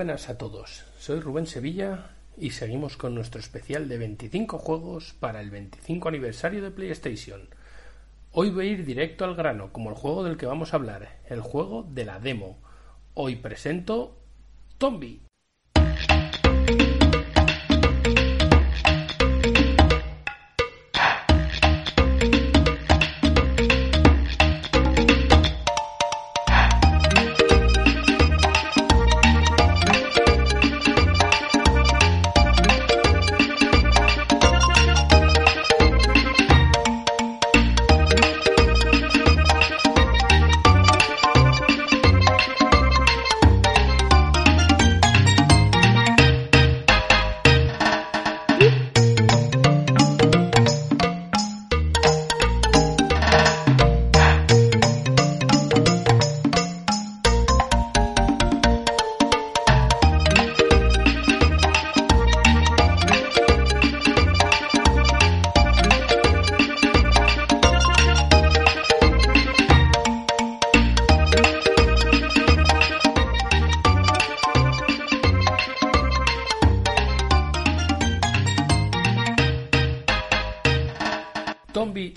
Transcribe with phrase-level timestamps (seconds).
[0.00, 5.42] buenas a todos, soy Rubén Sevilla y seguimos con nuestro especial de 25 juegos para
[5.42, 7.42] el 25 aniversario de PlayStation.
[8.32, 11.18] Hoy voy a ir directo al grano, como el juego del que vamos a hablar,
[11.28, 12.56] el juego de la demo.
[13.12, 14.16] Hoy presento
[14.78, 15.20] Tombi.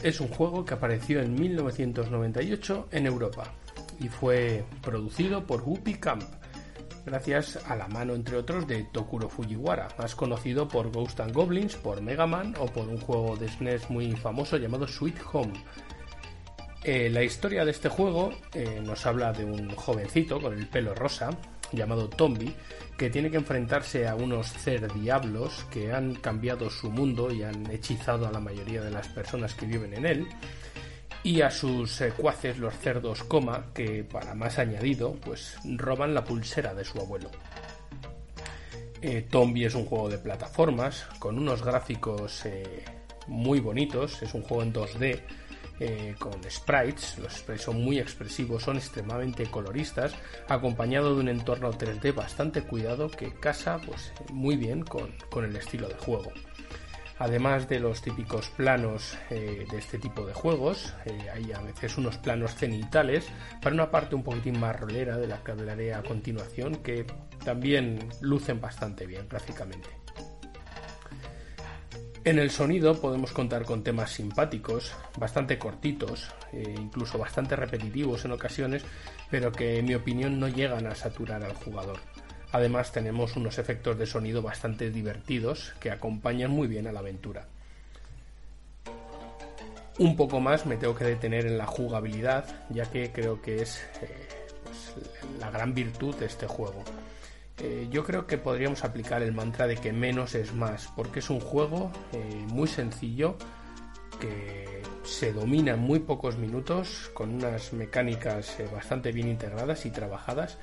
[0.02, 3.53] Es un juego que apareció en 1998 en Europa
[3.99, 6.23] y fue producido por Whoopi Camp,
[7.05, 11.75] gracias a la mano, entre otros, de Tokuro Fujiwara, más conocido por Ghost and Goblins,
[11.75, 15.53] por Mega Man o por un juego de SNES muy famoso llamado Sweet Home.
[16.83, 20.94] Eh, la historia de este juego eh, nos habla de un jovencito con el pelo
[20.94, 21.30] rosa
[21.74, 22.54] llamado Tombi
[22.98, 24.54] que tiene que enfrentarse a unos
[24.96, 29.54] diablos que han cambiado su mundo y han hechizado a la mayoría de las personas
[29.56, 30.28] que viven en él
[31.24, 36.73] y a sus secuaces los cerdos coma que para más añadido pues roban la pulsera
[36.73, 37.32] de su abuelo.
[39.02, 42.86] Eh, Tombi es un juego de plataformas con unos gráficos eh,
[43.28, 45.22] muy bonitos, es un juego en 2D
[45.80, 50.14] eh, con sprites, los sprites son muy expresivos, son extremadamente coloristas,
[50.48, 55.12] acompañado de un entorno 3D bastante cuidado que casa pues, muy bien con,
[55.44, 56.32] el estilo de juego.
[57.20, 61.98] Además de los típicos planos eh, de este tipo de juegos, eh, hay a veces
[61.98, 63.28] unos planos cenitales
[63.62, 67.06] para una parte un poquitín más rolera de la que hablaré a continuación que
[67.44, 70.02] también lucen bastante bien gráficamente.
[72.26, 78.32] En el sonido podemos contar con temas simpáticos, bastante cortitos, e incluso bastante repetitivos en
[78.32, 78.86] ocasiones,
[79.30, 82.00] pero que en mi opinión no llegan a saturar al jugador.
[82.54, 87.45] Además tenemos unos efectos de sonido bastante divertidos que acompañan muy bien a la aventura.
[90.00, 93.83] Un poco más me tengo que detener en la jugabilidad, ya que creo que es
[94.02, 94.30] eh,
[94.64, 94.94] pues,
[95.42, 96.86] la gran virtud de este juego.
[97.59, 101.30] Eh, yo creo que podríamos aplicar el mantra de que menos es más, porque es
[101.30, 103.37] un juego eh, muy sencillo
[104.19, 109.91] que se domina en muy pocos minutos con unas mecánicas eh, bastante bien integradas y
[109.91, 110.58] trabajadas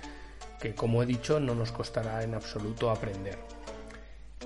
[0.60, 3.38] que como he dicho no nos costará en absoluto aprender.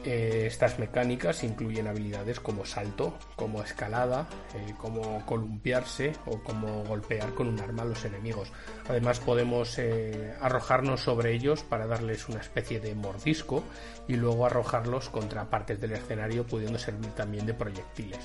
[0.07, 7.33] Eh, estas mecánicas incluyen habilidades como salto, como escalada, eh, como columpiarse o como golpear
[7.33, 8.53] con un arma a los enemigos.
[8.87, 13.65] Además podemos eh, arrojarnos sobre ellos para darles una especie de mordisco
[14.07, 18.21] y luego arrojarlos contra partes del escenario pudiendo servir también de proyectiles.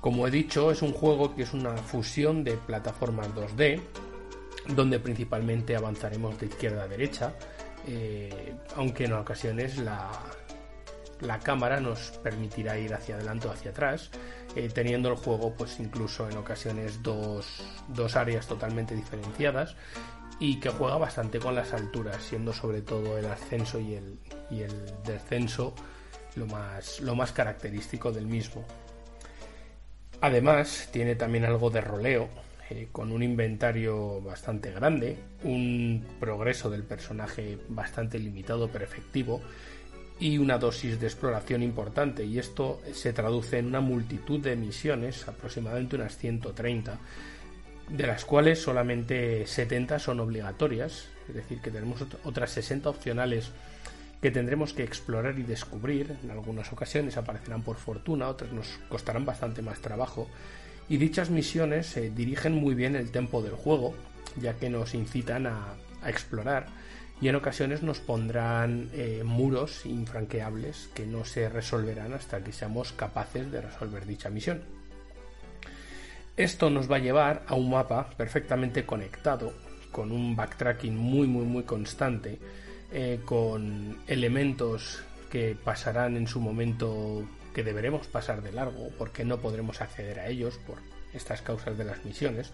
[0.00, 3.80] Como he dicho, es un juego que es una fusión de plataformas 2D,
[4.68, 7.34] donde principalmente avanzaremos de izquierda a derecha,
[8.76, 10.10] aunque en ocasiones la,
[11.20, 14.10] la cámara nos permitirá ir hacia adelante o hacia atrás,
[14.56, 19.76] eh, teniendo el juego pues incluso en ocasiones dos, dos, áreas totalmente diferenciadas
[20.40, 24.18] y que juega bastante con las alturas, siendo sobre todo el ascenso y el,
[24.50, 24.72] y el
[25.04, 25.74] descenso
[26.36, 28.64] lo más, lo más característico del mismo.
[30.20, 32.28] Además, tiene también algo de roleo,
[32.70, 39.40] eh, con un inventario bastante grande, un progreso del personaje bastante limitado pero efectivo,
[40.20, 42.24] y una dosis de exploración importante.
[42.24, 46.98] Y esto se traduce en una multitud de misiones, aproximadamente unas 130,
[47.88, 53.50] de las cuales solamente 70 son obligatorias, es decir, que tenemos otras 60 opcionales
[54.20, 59.24] que tendremos que explorar y descubrir, en algunas ocasiones aparecerán por fortuna, otras nos costarán
[59.24, 60.28] bastante más trabajo,
[60.88, 63.94] y dichas misiones se dirigen muy bien el tempo del juego,
[64.36, 65.74] ya que nos incitan a
[66.04, 66.66] explorar
[67.20, 72.92] y en ocasiones nos pondrán eh, muros infranqueables que no se resolverán hasta que seamos
[72.92, 74.62] capaces de resolver dicha misión.
[76.36, 79.52] Esto nos va a llevar a un mapa perfectamente conectado,
[79.90, 82.38] con un backtracking muy muy muy constante,
[82.92, 89.38] eh, con elementos que pasarán en su momento que deberemos pasar de largo porque no
[89.38, 90.78] podremos acceder a ellos por
[91.12, 92.52] estas causas de las misiones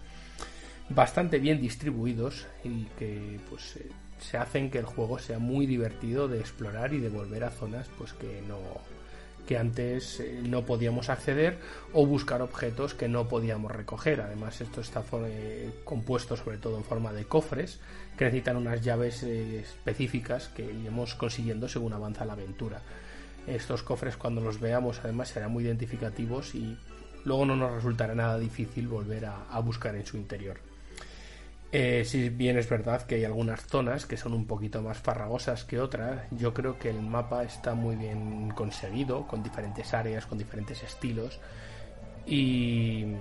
[0.89, 3.89] bastante bien distribuidos y que pues eh,
[4.19, 7.87] se hacen que el juego sea muy divertido de explorar y de volver a zonas
[7.97, 8.59] pues que no
[9.45, 11.59] que antes eh, no podíamos acceder
[11.93, 14.21] o buscar objetos que no podíamos recoger.
[14.21, 17.79] Además, esto está eh, compuesto sobre todo en forma de cofres
[18.17, 22.81] que necesitan unas llaves eh, específicas que iremos consiguiendo según avanza la aventura.
[23.47, 26.75] Estos cofres cuando los veamos además serán muy identificativos y
[27.23, 30.74] luego no nos resultará nada difícil volver a buscar en su interior.
[31.77, 35.65] Eh, si bien es verdad que hay algunas zonas que son un poquito más farragosas
[35.65, 40.37] que otras, yo creo que el mapa está muy bien conseguido, con diferentes áreas, con
[40.37, 41.41] diferentes estilos,
[42.25, 43.17] y,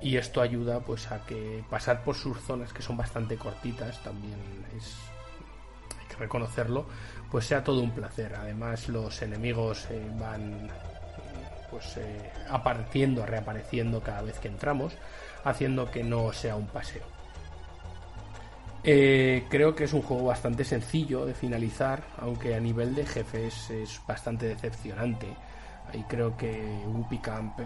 [0.00, 4.38] esto ayuda pues a que pasar por sus zonas que son bastante cortitas también
[4.72, 6.86] hay que reconocerlo
[7.30, 8.34] pues sea todo un placer.
[8.34, 10.70] Además los enemigos eh, van
[11.70, 14.94] pues eh, apareciendo reapareciendo cada vez que entramos
[15.44, 17.17] haciendo que no sea un paseo
[18.90, 23.68] eh, creo que es un juego bastante sencillo de finalizar, aunque a nivel de jefes
[23.68, 25.26] es bastante decepcionante.
[25.92, 27.64] Ahí creo que Whoopi Camp eh,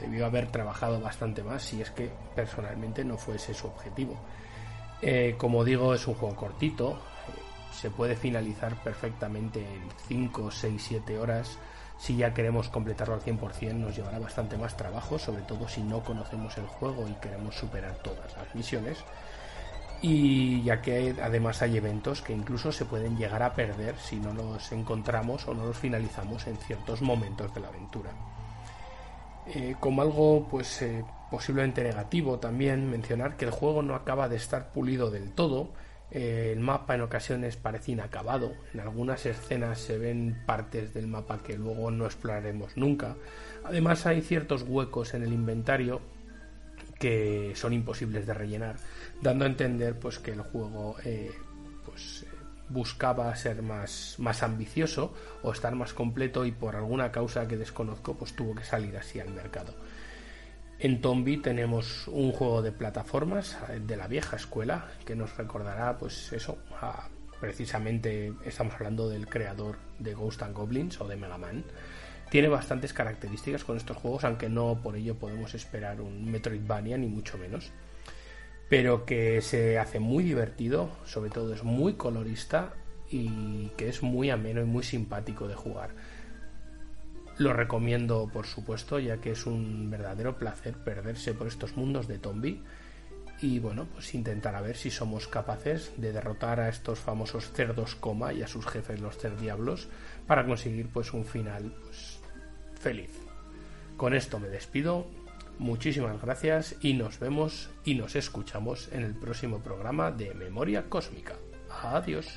[0.00, 4.16] debió haber trabajado bastante más si es que personalmente no fuese su objetivo.
[5.00, 6.98] Eh, como digo, es un juego cortito,
[7.70, 11.56] se puede finalizar perfectamente en 5, 6, 7 horas.
[11.98, 16.02] Si ya queremos completarlo al 100% nos llevará bastante más trabajo, sobre todo si no
[16.02, 19.04] conocemos el juego y queremos superar todas las misiones
[20.00, 24.32] y ya que además hay eventos que incluso se pueden llegar a perder si no
[24.32, 28.10] los encontramos o no los finalizamos en ciertos momentos de la aventura.
[29.46, 34.36] Eh, como algo pues eh, posiblemente negativo también mencionar que el juego no acaba de
[34.36, 35.70] estar pulido del todo,
[36.10, 41.38] eh, el mapa en ocasiones parece inacabado, en algunas escenas se ven partes del mapa
[41.42, 43.16] que luego no exploraremos nunca,
[43.64, 46.00] además hay ciertos huecos en el inventario
[46.98, 48.76] que son imposibles de rellenar,
[49.22, 51.30] dando a entender pues que el juego eh,
[51.84, 52.26] pues
[52.68, 58.14] buscaba ser más, más ambicioso o estar más completo y por alguna causa que desconozco
[58.14, 59.74] pues tuvo que salir así al mercado.
[60.80, 65.96] En Tombi tenemos un juego de plataformas eh, de la vieja escuela que nos recordará
[65.98, 66.58] pues eso
[67.40, 71.64] precisamente estamos hablando del creador de Ghost and Goblins o de Mega Man
[72.30, 77.06] tiene bastantes características con estos juegos, aunque no por ello podemos esperar un Metroidvania, ni
[77.06, 77.70] mucho menos.
[78.68, 82.74] Pero que se hace muy divertido, sobre todo es muy colorista
[83.10, 85.90] y que es muy ameno y muy simpático de jugar.
[87.38, 92.18] Lo recomiendo, por supuesto, ya que es un verdadero placer perderse por estos mundos de
[92.18, 92.62] Tombi
[93.40, 97.94] y bueno, pues intentar a ver si somos capaces de derrotar a estos famosos cerdos
[97.94, 99.88] coma y a sus jefes los cerdiablos
[100.26, 102.17] para conseguir pues un final pues
[102.80, 103.10] feliz.
[103.96, 105.06] Con esto me despido.
[105.58, 111.34] Muchísimas gracias y nos vemos y nos escuchamos en el próximo programa de Memoria Cósmica.
[111.82, 112.28] Adiós.